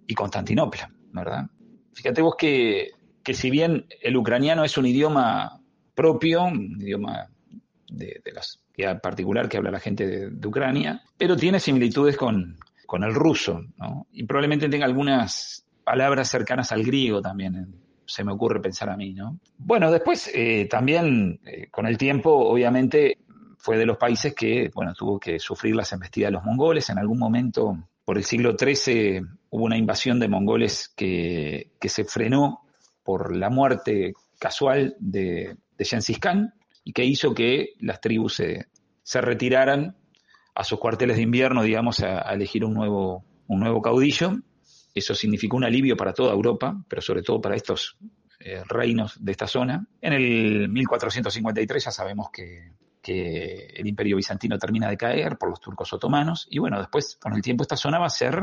y 0.09 0.15
Constantinopla, 0.15 0.91
¿verdad? 1.13 1.47
Fíjate 1.95 2.21
vos 2.21 2.35
que, 2.37 2.91
que 3.23 3.33
si 3.33 3.49
bien 3.49 3.87
el 4.03 4.17
ucraniano 4.17 4.65
es 4.65 4.77
un 4.77 4.87
idioma 4.87 5.61
propio, 5.95 6.43
un 6.43 6.81
idioma 6.81 7.31
de, 7.91 8.21
las 8.35 8.61
en 8.77 9.01
particular 9.01 9.49
que 9.49 9.59
habla 9.59 9.71
la 9.71 9.81
gente 9.81 10.31
de, 10.31 10.47
Ucrania, 10.47 11.03
pero 11.19 11.37
tiene 11.37 11.61
similitudes 11.61 12.17
con, 12.17 12.59
con 12.87 13.05
el 13.05 13.15
ruso, 13.15 13.63
¿no? 13.77 14.07
Y 14.13 14.25
probablemente 14.25 14.69
tenga 14.69 14.87
algunas 14.87 15.67
palabras 15.85 16.29
cercanas 16.29 16.73
al 16.73 16.83
griego 16.83 17.21
también, 17.21 17.75
se 18.07 18.25
me 18.25 18.33
ocurre 18.33 18.61
pensar 18.61 18.91
a 18.91 18.97
mí, 18.97 19.13
¿no? 19.13 19.39
Bueno, 19.59 19.91
después 19.91 20.31
eh, 20.35 20.67
también 20.69 21.41
eh, 21.45 21.69
con 21.71 21.87
el 21.87 21.97
tiempo, 21.97 22.33
obviamente, 22.33 23.19
fue 23.59 23.77
de 23.77 23.87
los 23.87 23.99
países 23.99 24.35
que, 24.35 24.71
bueno, 24.75 24.95
tuvo 24.95 25.21
que 25.21 25.39
sufrir 25.39 25.77
las 25.77 25.93
embestidas 25.93 26.29
de 26.29 26.33
los 26.33 26.45
mongoles. 26.45 26.89
En 26.91 26.99
algún 26.99 27.19
momento, 27.19 27.77
por 28.05 28.17
el 28.17 28.25
siglo 28.25 28.57
XIII, 28.59 29.21
hubo 29.51 29.65
una 29.65 29.77
invasión 29.77 30.19
de 30.19 30.29
mongoles 30.29 30.89
que, 30.97 31.73
que 31.79 31.89
se 31.89 32.05
frenó 32.05 32.63
por 33.05 33.37
la 33.37 33.51
muerte 33.51 34.15
casual 34.39 34.97
de, 34.99 35.57
de 35.77 36.19
Khan 36.19 36.53
y 36.91 36.93
que 36.93 37.05
hizo 37.05 37.33
que 37.33 37.75
las 37.79 38.01
tribus 38.01 38.35
se, 38.35 38.67
se 39.05 39.21
retiraran 39.21 39.97
a 40.57 40.65
sus 40.65 40.81
cuarteles 40.81 41.19
de 41.19 41.23
invierno, 41.23 41.63
digamos, 41.63 42.01
a, 42.01 42.23
elegir 42.33 42.65
un 42.65 42.75
nuevo, 42.75 43.25
un 43.47 43.61
nuevo 43.61 43.81
caudillo 43.81 44.33
eso 44.93 45.15
significó 45.15 45.57
un 45.57 45.63
alivio 45.63 45.97
para 45.97 46.13
toda 46.13 46.33
Europa, 46.33 46.77
pero 46.89 47.01
sobre 47.01 47.23
todo 47.23 47.41
para 47.41 47.55
estos 47.55 47.97
eh, 48.41 48.65
reinos 48.67 49.23
de 49.25 49.31
esta 49.31 49.47
zona. 49.47 49.87
En 50.01 50.13
el 50.13 50.69
1453 50.69 51.85
ya 51.85 51.93
sabemos 51.93 52.31
que, 52.33 52.73
que, 53.01 53.67
el 53.77 53.87
imperio 53.87 54.17
bizantino 54.17 54.59
termina 54.59 54.91
de 54.91 54.97
caer 54.97 55.39
por 55.39 55.49
los 55.49 55.61
turcos 55.61 55.93
otomanos 55.93 56.49
y 56.51 56.59
bueno, 56.59 56.81
después 56.81 57.17
con 57.21 57.35
el 57.35 57.41
tiempo 57.41 57.63
esta 57.63 57.77
zona 57.77 58.01
va 58.01 58.07
a 58.07 58.11
ser 58.11 58.43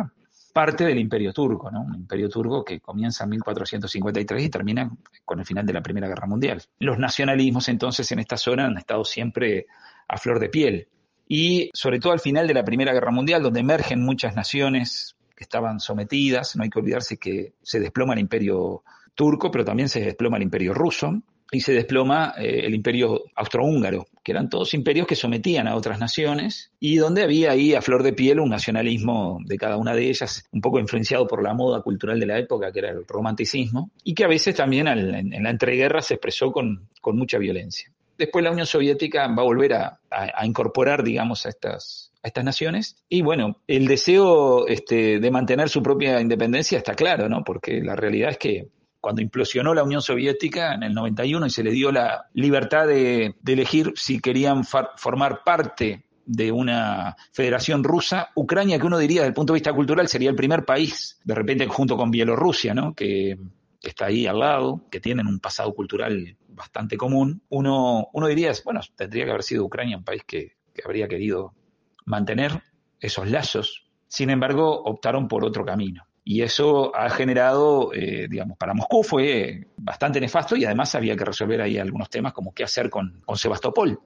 parte 0.57 0.85
del 0.85 0.97
imperio 0.97 1.31
turco, 1.33 1.69
¿no? 1.69 1.83
Un 1.83 1.93
imperio 1.93 2.27
turco 2.29 2.65
que 2.65 2.79
comienza 2.79 3.25
en 3.25 3.29
1453 3.29 4.43
y 4.43 4.49
termina 4.49 4.89
con 5.23 5.37
el 5.39 5.45
final 5.45 5.67
de 5.67 5.73
la 5.73 5.83
Primera 5.83 6.07
Guerra 6.07 6.25
Mundial. 6.25 6.63
Los 6.79 6.97
nacionalismos 6.97 7.69
entonces 7.69 8.11
en 8.11 8.17
esta 8.17 8.37
zona 8.37 8.65
han 8.65 8.75
estado 8.75 9.05
siempre 9.05 9.67
a 10.07 10.17
flor 10.17 10.39
de 10.39 10.49
piel. 10.49 10.87
Y 11.27 11.69
sobre 11.75 11.99
todo 11.99 12.11
al 12.11 12.19
final 12.19 12.47
de 12.47 12.55
la 12.55 12.65
Primera 12.65 12.91
Guerra 12.91 13.11
Mundial, 13.11 13.43
donde 13.43 13.59
emergen 13.59 14.03
muchas 14.03 14.35
naciones 14.35 15.15
que 15.35 15.43
estaban 15.43 15.79
sometidas. 15.79 16.55
No 16.55 16.63
hay 16.63 16.71
que 16.71 16.79
olvidarse 16.79 17.17
que 17.17 17.53
se 17.61 17.79
desploma 17.79 18.15
el 18.15 18.21
imperio 18.21 18.81
turco, 19.13 19.51
pero 19.51 19.63
también 19.63 19.89
se 19.89 19.99
desploma 19.99 20.37
el 20.37 20.43
imperio 20.43 20.73
ruso 20.73 21.21
y 21.51 21.61
se 21.61 21.73
desploma 21.73 22.33
eh, 22.37 22.65
el 22.65 22.75
imperio 22.75 23.23
austrohúngaro, 23.35 24.07
que 24.23 24.31
eran 24.31 24.49
todos 24.49 24.73
imperios 24.73 25.07
que 25.07 25.15
sometían 25.15 25.67
a 25.67 25.75
otras 25.75 25.99
naciones 25.99 26.71
y 26.79 26.97
donde 26.97 27.23
había 27.23 27.51
ahí 27.51 27.73
a 27.73 27.81
flor 27.81 28.03
de 28.03 28.13
piel 28.13 28.39
un 28.39 28.49
nacionalismo 28.49 29.39
de 29.45 29.57
cada 29.57 29.77
una 29.77 29.95
de 29.95 30.09
ellas, 30.09 30.45
un 30.51 30.61
poco 30.61 30.79
influenciado 30.79 31.27
por 31.27 31.41
la 31.41 31.53
moda 31.53 31.81
cultural 31.81 32.19
de 32.19 32.25
la 32.25 32.37
época, 32.37 32.71
que 32.71 32.79
era 32.79 32.89
el 32.89 33.05
romanticismo, 33.07 33.91
y 34.03 34.13
que 34.13 34.25
a 34.25 34.27
veces 34.27 34.55
también 34.55 34.87
en, 34.87 35.43
la 35.43 35.49
entreguerra 35.49 36.01
se 36.01 36.15
expresó 36.15 36.51
con, 36.51 36.89
con 37.01 37.17
mucha 37.17 37.37
violencia. 37.37 37.91
Después 38.17 38.43
la 38.43 38.51
Unión 38.51 38.65
Soviética 38.65 39.27
va 39.27 39.43
a 39.43 39.45
volver 39.45 39.73
a, 39.75 39.99
a, 40.09 40.41
a 40.41 40.45
incorporar, 40.45 41.03
digamos, 41.03 41.45
a 41.45 41.49
estas, 41.49 42.11
a 42.23 42.27
estas 42.27 42.43
naciones. 42.43 42.97
Y 43.09 43.21
bueno, 43.21 43.57
el 43.67 43.87
deseo 43.87 44.67
este, 44.67 45.19
de 45.19 45.31
mantener 45.31 45.69
su 45.69 45.83
propia 45.83 46.19
independencia 46.19 46.79
está 46.79 46.95
claro, 46.95 47.29
¿no? 47.29 47.43
Porque 47.43 47.79
la 47.81 47.95
realidad 47.95 48.31
es 48.31 48.37
que 48.37 48.67
cuando 48.99 49.21
implosionó 49.21 49.73
la 49.73 49.83
Unión 49.83 50.01
Soviética 50.01 50.73
en 50.73 50.83
el 50.83 50.93
91 50.93 51.45
y 51.45 51.49
se 51.49 51.63
le 51.63 51.71
dio 51.71 51.91
la 51.91 52.27
libertad 52.33 52.87
de, 52.87 53.35
elegir 53.45 53.93
si 53.95 54.19
querían 54.19 54.63
formar 54.63 55.43
parte 55.43 56.05
de 56.25 56.51
una 56.51 57.15
federación 57.31 57.83
rusa, 57.83 58.31
Ucrania, 58.35 58.77
que 58.77 58.85
uno 58.85 58.97
diría 58.97 59.21
desde 59.21 59.29
el 59.29 59.33
punto 59.33 59.53
de 59.53 59.57
vista 59.57 59.73
cultural 59.73 60.07
sería 60.09 60.29
el 60.29 60.35
primer 60.35 60.65
país, 60.65 61.19
de 61.23 61.33
repente 61.33 61.67
junto 61.67 61.95
con 61.95 62.11
Bielorrusia, 62.11 62.73
¿no? 62.73 62.93
Que, 62.93 63.37
que 63.79 63.89
está 63.89 64.07
ahí 64.07 64.27
al 64.27 64.39
lado, 64.39 64.81
que 64.91 64.99
tienen 64.99 65.27
un 65.27 65.39
pasado 65.39 65.73
cultural 65.73 66.35
bastante 66.49 66.97
común, 66.97 67.41
uno, 67.49 68.09
uno 68.11 68.27
diría, 68.27 68.51
bueno, 68.65 68.81
tendría 68.95 69.23
que 69.25 69.31
haber 69.31 69.43
sido 69.43 69.63
Ucrania 69.63 69.97
un 69.97 70.03
país 70.03 70.23
que, 70.25 70.57
que 70.73 70.81
habría 70.83 71.07
querido 71.07 71.53
mantener 72.05 72.63
esos 72.99 73.29
lazos. 73.29 73.87
Sin 74.07 74.29
embargo, 74.29 74.83
optaron 74.83 75.27
por 75.27 75.45
otro 75.45 75.63
camino. 75.63 76.06
Y 76.29 76.41
eso 76.41 76.93
ha 76.93 77.09
generado, 77.09 77.93
eh, 77.93 78.27
digamos, 78.29 78.57
para 78.57 78.73
Moscú 78.73 79.01
fue 79.01 79.67
bastante 79.77 80.19
nefasto 80.19 80.57
y 80.57 80.65
además 80.65 80.93
había 80.93 81.15
que 81.15 81.23
resolver 81.23 81.61
ahí 81.61 81.77
algunos 81.77 82.09
temas 82.09 82.33
como 82.33 82.53
qué 82.53 82.65
hacer 82.65 82.89
con, 82.89 83.21
con 83.25 83.37
Sebastopol, 83.37 83.97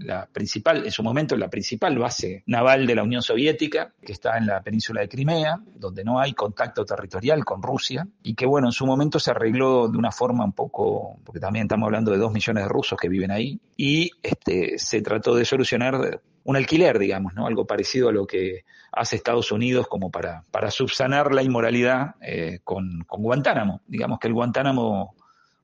La 0.00 0.26
principal, 0.26 0.84
en 0.84 0.90
su 0.90 1.02
momento, 1.02 1.36
la 1.36 1.48
principal 1.48 1.98
base 1.98 2.42
naval 2.46 2.86
de 2.86 2.94
la 2.94 3.02
Unión 3.02 3.22
Soviética, 3.22 3.92
que 4.04 4.12
está 4.12 4.36
en 4.36 4.46
la 4.46 4.60
península 4.60 5.02
de 5.02 5.08
Crimea, 5.08 5.60
donde 5.76 6.04
no 6.04 6.18
hay 6.18 6.32
contacto 6.32 6.84
territorial 6.84 7.44
con 7.44 7.62
Rusia, 7.62 8.06
y 8.22 8.34
que 8.34 8.46
bueno, 8.46 8.68
en 8.68 8.72
su 8.72 8.86
momento 8.86 9.20
se 9.20 9.30
arregló 9.30 9.88
de 9.88 9.98
una 9.98 10.10
forma 10.10 10.44
un 10.44 10.52
poco, 10.52 11.18
porque 11.24 11.40
también 11.40 11.66
estamos 11.66 11.86
hablando 11.86 12.10
de 12.10 12.18
dos 12.18 12.32
millones 12.32 12.64
de 12.64 12.68
rusos 12.68 12.98
que 12.98 13.08
viven 13.08 13.30
ahí, 13.30 13.60
y 13.76 14.10
este, 14.22 14.78
se 14.78 15.00
trató 15.02 15.34
de 15.34 15.44
solucionar 15.44 16.20
un 16.44 16.56
alquiler, 16.56 16.98
digamos, 16.98 17.34
¿no? 17.34 17.46
Algo 17.46 17.66
parecido 17.66 18.08
a 18.08 18.12
lo 18.12 18.26
que 18.26 18.64
hace 18.90 19.16
Estados 19.16 19.52
Unidos 19.52 19.86
como 19.86 20.10
para, 20.10 20.44
para 20.50 20.70
subsanar 20.70 21.32
la 21.32 21.42
inmoralidad 21.42 22.14
eh, 22.22 22.60
con, 22.64 23.04
con 23.06 23.22
Guantánamo. 23.22 23.82
Digamos 23.86 24.18
que 24.18 24.28
el 24.28 24.34
Guantánamo 24.34 25.14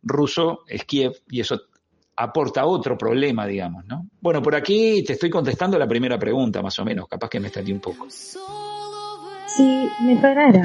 ruso 0.02 0.60
es 0.68 0.84
Kiev 0.84 1.12
y 1.30 1.40
eso 1.40 1.62
aporta 2.16 2.66
otro 2.66 2.96
problema, 2.96 3.46
digamos, 3.46 3.84
¿no? 3.86 4.08
Bueno, 4.20 4.42
por 4.42 4.54
aquí 4.54 5.02
te 5.04 5.14
estoy 5.14 5.30
contestando 5.30 5.78
la 5.78 5.86
primera 5.86 6.18
pregunta, 6.18 6.62
más 6.62 6.78
o 6.78 6.84
menos, 6.84 7.08
capaz 7.08 7.28
que 7.28 7.40
me 7.40 7.48
extendí 7.48 7.72
un 7.72 7.80
poco. 7.80 8.06
Si 8.08 9.88
me 10.02 10.16
parara 10.20 10.64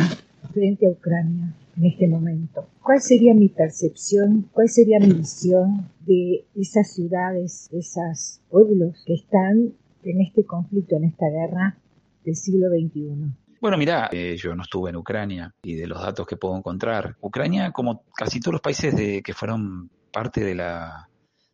frente 0.53 0.87
a 0.87 0.89
Ucrania 0.89 1.53
en 1.77 1.85
este 1.85 2.07
momento, 2.07 2.67
¿cuál 2.81 3.01
sería 3.01 3.33
mi 3.33 3.49
percepción, 3.49 4.49
cuál 4.51 4.69
sería 4.69 4.99
mi 4.99 5.13
visión 5.13 5.89
de 6.05 6.45
esas 6.55 6.93
ciudades, 6.93 7.69
de 7.71 7.79
esos 7.79 8.41
pueblos 8.49 9.03
que 9.05 9.13
están 9.13 9.73
en 10.03 10.21
este 10.21 10.45
conflicto, 10.45 10.95
en 10.95 11.05
esta 11.05 11.29
guerra 11.29 11.77
del 12.23 12.35
siglo 12.35 12.69
XXI? 12.69 13.31
Bueno, 13.61 13.77
mira, 13.77 14.09
eh, 14.11 14.37
yo 14.37 14.55
no 14.55 14.63
estuve 14.63 14.89
en 14.89 14.95
Ucrania 14.95 15.53
y 15.63 15.75
de 15.75 15.87
los 15.87 16.01
datos 16.01 16.25
que 16.25 16.37
puedo 16.37 16.55
encontrar, 16.55 17.17
Ucrania, 17.21 17.71
como 17.71 18.03
casi 18.15 18.39
todos 18.39 18.53
los 18.53 18.61
países 18.61 18.95
de, 18.95 19.21
que 19.21 19.33
fueron 19.33 19.89
parte 20.11 20.43
de 20.43 20.55
la, 20.55 21.08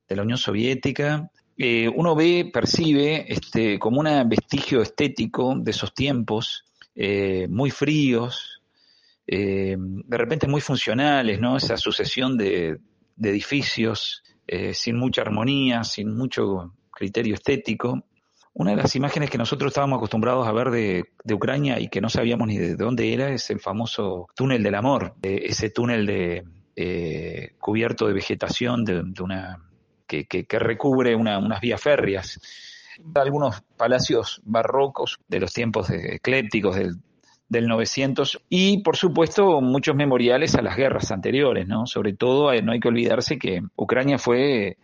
de 0.07 0.15
la 0.15 0.23
Unión 0.23 0.37
Soviética, 0.37 1.29
eh, 1.57 1.89
uno 1.93 2.15
ve, 2.15 2.49
percibe 2.51 3.31
este, 3.31 3.79
como 3.79 4.01
un 4.01 4.29
vestigio 4.29 4.81
estético 4.81 5.55
de 5.57 5.71
esos 5.71 5.93
tiempos, 5.93 6.65
eh, 6.95 7.47
muy 7.49 7.71
fríos, 7.71 8.61
eh, 9.25 9.77
de 9.77 10.17
repente 10.17 10.47
muy 10.47 10.61
funcionales, 10.61 11.39
¿no? 11.39 11.55
Esa 11.57 11.77
sucesión 11.77 12.37
de, 12.37 12.79
edificios 13.21 14.21
sin 14.73 14.97
mucha 14.97 15.21
armonía, 15.21 15.83
sin 15.83 16.15
mucho 16.15 16.75
criterio 16.91 17.33
estético. 17.33 18.03
Una 18.53 18.71
de 18.71 18.77
las 18.77 18.95
imágenes 18.95 19.31
que 19.31 19.39
nosotros 19.39 19.69
estábamos 19.69 19.97
acostumbrados 19.97 20.47
a 20.47 20.51
ver 20.51 20.69
de, 20.69 21.33
Ucrania 21.33 21.79
y 21.79 21.87
que 21.87 21.99
no 21.99 22.09
sabíamos 22.09 22.47
ni 22.47 22.57
de 22.57 22.75
dónde 22.75 23.11
era 23.13 23.29
es 23.29 23.49
el 23.49 23.59
famoso 23.59 24.27
túnel 24.35 24.61
del 24.61 24.75
amor, 24.75 25.15
ese 25.23 25.69
túnel 25.71 26.05
de 26.05 26.43
cubierto 27.57 28.05
de 28.05 28.13
vegetación 28.13 28.83
de 28.83 29.23
una 29.23 29.64
que, 30.05 30.45
recubre 30.59 31.15
una, 31.15 31.37
unas 31.39 31.61
vías 31.61 31.81
férreas. 31.81 32.39
Algunos 33.13 33.61
palacios 33.77 34.41
barrocos 34.45 35.19
de 35.27 35.39
los 35.39 35.53
tiempos 35.53 35.89
eclépticos 35.89 36.75
del, 36.75 36.95
del 37.49 37.67
900 37.67 38.41
y 38.49 38.81
por 38.83 38.95
supuesto 38.95 39.61
muchos 39.61 39.95
memoriales 39.95 40.55
a 40.55 40.61
las 40.61 40.77
guerras 40.77 41.11
anteriores, 41.11 41.67
¿no? 41.67 41.85
Sobre 41.85 42.13
todo 42.13 42.51
eh, 42.53 42.61
no 42.61 42.71
hay 42.71 42.79
que 42.79 42.87
olvidarse 42.87 43.37
que 43.37 43.61
Ucrania 43.75 44.17
fue 44.17 44.77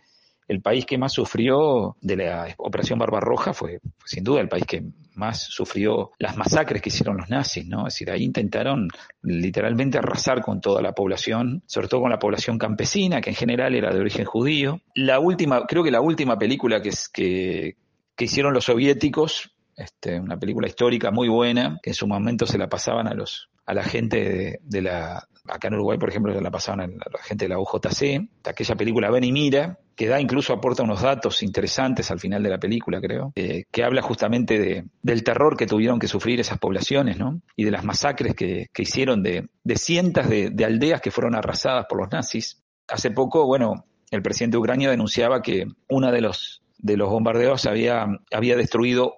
el 0.48 0.60
país 0.60 0.84
que 0.86 0.98
más 0.98 1.12
sufrió 1.12 1.96
de 2.00 2.16
la 2.16 2.54
Operación 2.58 2.98
Barbarroja, 2.98 3.52
fue, 3.52 3.80
fue 3.98 4.08
sin 4.08 4.24
duda 4.24 4.40
el 4.40 4.48
país 4.48 4.64
que 4.66 4.82
más 5.14 5.42
sufrió 5.42 6.10
las 6.18 6.36
masacres 6.36 6.82
que 6.82 6.88
hicieron 6.88 7.16
los 7.16 7.28
nazis, 7.28 7.66
¿no? 7.66 7.86
Es 7.86 7.94
decir, 7.94 8.10
ahí 8.10 8.24
intentaron 8.24 8.88
literalmente 9.22 9.98
arrasar 9.98 10.42
con 10.42 10.60
toda 10.60 10.82
la 10.82 10.92
población, 10.92 11.62
sobre 11.66 11.88
todo 11.88 12.02
con 12.02 12.10
la 12.10 12.18
población 12.18 12.58
campesina, 12.58 13.20
que 13.20 13.30
en 13.30 13.36
general 13.36 13.74
era 13.74 13.92
de 13.92 14.00
origen 14.00 14.24
judío. 14.24 14.80
La 14.94 15.20
última, 15.20 15.66
creo 15.66 15.82
que 15.82 15.90
la 15.90 16.00
última 16.00 16.38
película 16.38 16.80
que, 16.82 16.90
que, 17.12 18.24
hicieron 18.24 18.54
los 18.54 18.64
soviéticos, 18.64 19.50
este, 19.76 20.20
una 20.20 20.38
película 20.38 20.68
histórica 20.68 21.10
muy 21.10 21.28
buena, 21.28 21.78
que 21.82 21.90
en 21.90 21.94
su 21.94 22.06
momento 22.06 22.46
se 22.46 22.58
la 22.58 22.68
pasaban 22.68 23.08
a 23.08 23.14
los 23.14 23.48
a 23.64 23.74
la 23.74 23.84
gente 23.84 24.16
de, 24.16 24.58
de 24.62 24.82
la 24.82 25.28
acá 25.48 25.68
en 25.68 25.74
Uruguay, 25.74 25.98
por 25.98 26.08
ejemplo, 26.08 26.32
se 26.34 26.40
la 26.40 26.50
pasaban 26.50 26.80
a 26.80 26.86
la 26.86 27.22
gente 27.22 27.46
de 27.46 27.48
la 27.48 27.58
UJC, 27.58 28.28
aquella 28.44 28.74
película 28.76 29.10
Ven 29.10 29.24
y 29.24 29.32
Mira, 29.32 29.78
que 29.96 30.08
da 30.08 30.20
incluso 30.20 30.52
aporta 30.52 30.82
unos 30.82 31.02
datos 31.02 31.42
interesantes 31.42 32.10
al 32.10 32.20
final 32.20 32.42
de 32.42 32.50
la 32.50 32.58
película, 32.58 33.00
creo, 33.00 33.32
eh, 33.34 33.64
que 33.70 33.84
habla 33.84 34.02
justamente 34.02 34.58
de, 34.58 34.84
del 35.02 35.22
terror 35.22 35.56
que 35.56 35.66
tuvieron 35.66 35.98
que 35.98 36.08
sufrir 36.08 36.40
esas 36.40 36.58
poblaciones, 36.58 37.18
¿no? 37.18 37.40
Y 37.56 37.64
de 37.64 37.70
las 37.70 37.84
masacres 37.84 38.34
que, 38.34 38.66
que 38.72 38.82
hicieron 38.82 39.22
de, 39.22 39.48
de 39.64 39.76
cientos 39.76 40.28
de, 40.28 40.50
de 40.50 40.64
aldeas 40.64 41.00
que 41.00 41.10
fueron 41.10 41.34
arrasadas 41.34 41.86
por 41.88 41.98
los 41.98 42.10
nazis. 42.10 42.62
Hace 42.88 43.10
poco, 43.10 43.46
bueno, 43.46 43.84
el 44.10 44.22
presidente 44.22 44.56
de 44.56 44.60
Ucrania 44.60 44.90
denunciaba 44.90 45.42
que 45.42 45.66
uno 45.88 46.12
de 46.12 46.20
los, 46.20 46.62
de 46.78 46.96
los 46.96 47.08
bombardeos 47.08 47.66
había, 47.66 48.06
había 48.32 48.56
destruido 48.56 49.16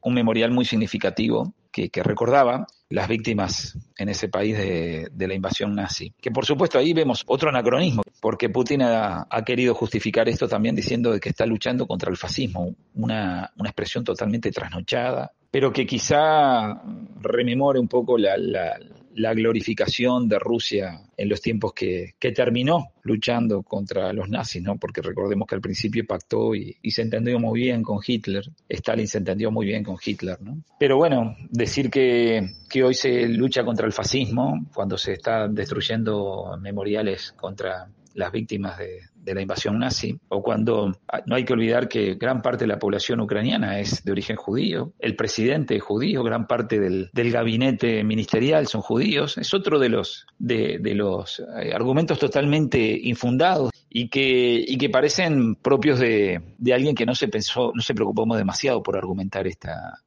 un 0.00 0.14
memorial 0.14 0.50
muy 0.50 0.64
significativo 0.64 1.54
que, 1.72 1.88
que, 1.88 2.02
recordaba 2.02 2.66
las 2.90 3.08
víctimas 3.08 3.78
en 3.96 4.08
ese 4.08 4.28
país 4.28 4.56
de, 4.56 5.10
la 5.16 5.34
invasión 5.34 5.74
nazi. 5.74 6.12
Que 6.20 6.30
por 6.30 6.44
supuesto 6.44 6.78
ahí 6.78 6.92
vemos 6.92 7.22
otro 7.26 7.48
anacronismo, 7.48 8.02
porque 8.20 8.50
Putin 8.50 8.82
ha, 8.82 9.26
querido 9.44 9.74
justificar 9.74 10.28
esto 10.28 10.46
también 10.46 10.76
diciendo 10.76 11.18
que 11.18 11.30
está 11.30 11.46
luchando 11.46 11.86
contra 11.86 12.10
el 12.10 12.16
fascismo, 12.16 12.74
una, 12.94 13.50
una 13.56 13.68
expresión 13.70 14.04
totalmente 14.04 14.50
trasnochada, 14.50 15.32
pero 15.50 15.72
que 15.72 15.86
quizá 15.86 16.82
rememore 17.20 17.78
un 17.78 17.88
poco 17.88 18.16
la, 18.16 18.36
la, 18.36 18.78
la 19.14 19.34
glorificación 19.34 20.28
de 20.28 20.38
Rusia 20.38 21.00
en 21.16 21.28
los 21.28 21.40
tiempos 21.40 21.72
que, 21.72 22.14
que, 22.18 22.32
terminó 22.32 22.92
luchando 23.02 23.62
contra 23.62 24.12
los 24.12 24.28
nazis, 24.28 24.62
¿no? 24.62 24.76
Porque 24.76 25.02
recordemos 25.02 25.46
que 25.46 25.54
al 25.54 25.60
principio 25.60 26.04
pactó 26.06 26.54
y, 26.54 26.76
y, 26.82 26.90
se 26.90 27.02
entendió 27.02 27.38
muy 27.38 27.60
bien 27.60 27.82
con 27.82 27.98
Hitler. 28.04 28.44
Stalin 28.68 29.06
se 29.06 29.18
entendió 29.18 29.50
muy 29.50 29.66
bien 29.66 29.84
con 29.84 29.96
Hitler, 30.04 30.40
¿no? 30.40 30.62
Pero 30.78 30.96
bueno, 30.96 31.36
decir 31.50 31.90
que, 31.90 32.54
que 32.68 32.82
hoy 32.82 32.94
se 32.94 33.28
lucha 33.28 33.64
contra 33.64 33.86
el 33.86 33.92
fascismo, 33.92 34.66
cuando 34.74 34.96
se 34.96 35.12
está 35.12 35.48
destruyendo 35.48 36.56
memoriales 36.60 37.32
contra 37.32 37.88
las 38.14 38.32
víctimas 38.32 38.78
de, 38.78 39.00
de, 39.22 39.34
la 39.34 39.42
invasión 39.42 39.78
nazi, 39.78 40.18
o 40.28 40.42
cuando 40.42 40.92
no 41.26 41.34
hay 41.34 41.44
que 41.44 41.52
olvidar 41.52 41.88
que 41.88 42.14
gran 42.14 42.42
parte 42.42 42.64
de 42.64 42.68
la 42.68 42.78
población 42.78 43.20
ucraniana 43.20 43.78
es 43.78 44.04
de 44.04 44.12
origen 44.12 44.36
judío, 44.36 44.92
el 44.98 45.16
presidente 45.16 45.76
es 45.76 45.82
judío, 45.82 46.22
gran 46.22 46.46
parte 46.46 46.80
del, 46.80 47.10
del 47.12 47.30
gabinete 47.30 48.04
ministerial 48.04 48.66
son 48.66 48.82
judíos, 48.82 49.38
es 49.38 49.52
otro 49.54 49.78
de 49.78 49.88
los, 49.88 50.26
de, 50.38 50.78
de 50.80 50.94
los 50.94 51.40
eh, 51.40 51.72
argumentos 51.74 52.18
totalmente 52.18 52.98
infundados 53.02 53.70
y 53.88 54.08
que, 54.08 54.64
y 54.66 54.78
que 54.78 54.90
parecen 54.90 55.54
propios 55.56 55.98
de, 55.98 56.40
de 56.58 56.74
alguien 56.74 56.94
que 56.94 57.06
no 57.06 57.14
se 57.14 57.28
pensó, 57.28 57.72
no 57.74 57.82
se 57.82 57.94
preocupó 57.94 58.22
demasiado 58.36 58.82
por 58.82 58.96
argumentar 58.96 59.46
esta, 59.46 59.98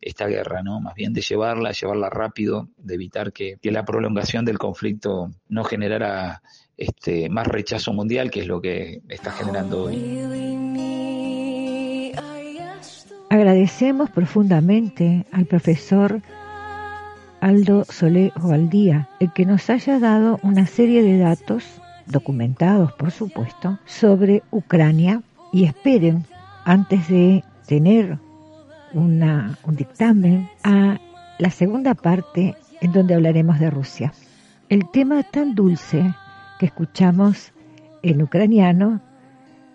esta 0.00 0.26
guerra, 0.26 0.62
¿no? 0.62 0.80
Más 0.80 0.94
bien 0.94 1.12
de 1.12 1.22
llevarla, 1.22 1.72
llevarla 1.72 2.10
rápido, 2.10 2.68
de 2.76 2.94
evitar 2.94 3.32
que, 3.32 3.56
que 3.60 3.70
la 3.70 3.84
prolongación 3.84 4.44
del 4.44 4.58
conflicto 4.58 5.30
no 5.48 5.64
generara 5.64 6.42
este, 6.76 7.28
más 7.28 7.46
rechazo 7.46 7.92
mundial, 7.92 8.30
que 8.30 8.40
es 8.40 8.46
lo 8.46 8.60
que 8.60 9.02
está 9.08 9.30
generando 9.30 9.84
hoy. 9.84 10.24
Agradecemos 13.30 14.10
profundamente 14.10 15.26
al 15.32 15.46
profesor 15.46 16.22
Aldo 17.40 17.84
Solé 17.84 18.32
Ovaldía 18.40 19.08
el 19.20 19.32
que 19.32 19.44
nos 19.44 19.68
haya 19.70 19.98
dado 19.98 20.38
una 20.42 20.66
serie 20.66 21.02
de 21.02 21.18
datos, 21.18 21.64
documentados 22.06 22.92
por 22.92 23.10
supuesto, 23.10 23.78
sobre 23.86 24.42
Ucrania 24.50 25.22
y 25.52 25.64
esperen, 25.64 26.24
antes 26.64 27.08
de 27.08 27.44
tener 27.66 28.18
una, 28.92 29.58
un 29.64 29.76
dictamen, 29.76 30.48
a 30.62 30.98
la 31.38 31.50
segunda 31.50 31.94
parte 31.94 32.54
en 32.80 32.92
donde 32.92 33.14
hablaremos 33.14 33.58
de 33.58 33.70
Rusia. 33.70 34.12
El 34.68 34.90
tema 34.90 35.22
tan 35.22 35.54
dulce 35.54 36.14
que 36.58 36.66
escuchamos 36.66 37.52
en 38.02 38.22
ucraniano 38.22 39.00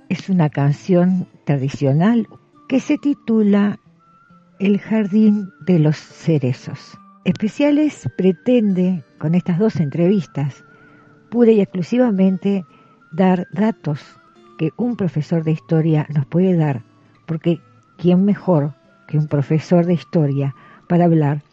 es 0.10 0.30
una 0.30 0.50
canción 0.50 1.28
tradicional 1.46 2.28
que 2.68 2.80
se 2.80 2.98
titula 2.98 3.80
El 4.60 4.80
jardín 4.80 5.50
de 5.66 5.80
los 5.80 5.98
cerezos. 5.98 6.98
Especiales 7.26 8.10
pretende, 8.18 9.04
con 9.18 9.36
estas 9.36 9.60
dos 9.60 9.76
entrevistas, 9.78 10.64
pura 11.30 11.52
y 11.52 11.62
exclusivamente 11.62 12.64
dar 13.12 13.48
datos 13.52 14.02
que 14.58 14.72
un 14.78 14.96
profesor 14.96 15.44
de 15.44 15.52
historia 15.52 16.08
nos 16.14 16.26
puede 16.26 16.56
dar, 16.56 16.84
porque 17.26 17.60
¿quién 17.98 18.26
mejor 18.26 18.74
que 19.08 19.18
un 19.18 19.28
profesor 19.28 19.86
de 19.86 19.94
historia 19.94 20.56
para 20.88 21.06
hablar 21.06 21.44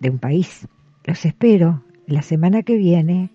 de 0.00 0.10
un 0.10 0.18
país? 0.18 0.68
Los 1.04 1.24
espero 1.24 1.82
la 2.06 2.22
semana 2.22 2.62
que 2.62 2.76
viene 2.76 3.33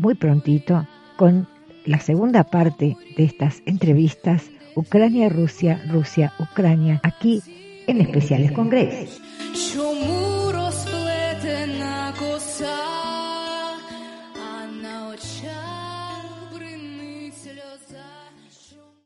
muy 0.00 0.14
prontito 0.14 0.86
con 1.16 1.46
la 1.84 2.00
segunda 2.00 2.44
parte 2.44 2.96
de 3.16 3.24
estas 3.24 3.62
entrevistas 3.66 4.50
Ucrania-Rusia, 4.74 5.82
Rusia-Ucrania, 5.90 7.00
aquí 7.02 7.42
en 7.86 8.00
Especiales 8.00 8.52
con 8.52 8.70
Grace. 8.70 9.08